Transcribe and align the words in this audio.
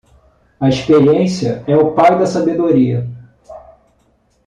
A 0.59 0.67
experiência 0.67 1.63
é 1.67 1.77
o 1.77 1.91
pai 1.91 2.17
da 2.17 2.25
sabedoria. 2.25 3.07